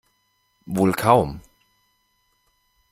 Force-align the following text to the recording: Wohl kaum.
Wohl 0.65 0.93
kaum. 0.93 1.41